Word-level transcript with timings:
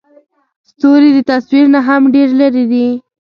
ستوري 0.69 1.09
د 1.15 1.17
تصور 1.29 1.65
نه 1.73 1.79
هم 1.87 2.01
ډېر 2.15 2.29
لرې 2.39 2.63
دي. 2.71 2.87